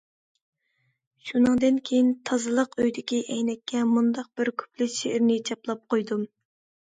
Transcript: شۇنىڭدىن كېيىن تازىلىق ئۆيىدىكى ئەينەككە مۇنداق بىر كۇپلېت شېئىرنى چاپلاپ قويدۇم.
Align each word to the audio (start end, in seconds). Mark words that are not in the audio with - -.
شۇنىڭدىن 1.31 1.75
كېيىن 1.89 2.07
تازىلىق 2.29 2.73
ئۆيىدىكى 2.83 3.19
ئەينەككە 3.35 3.83
مۇنداق 3.91 4.31
بىر 4.41 4.51
كۇپلېت 4.63 4.95
شېئىرنى 4.95 5.39
چاپلاپ 5.51 5.85
قويدۇم. 5.95 6.25